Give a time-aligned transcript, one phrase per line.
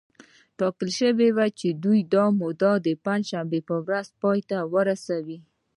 [0.59, 1.67] ټاکل شوې وه چې
[2.13, 5.37] دا موده د پنجشنبې په ورځ پای ته ورسېږي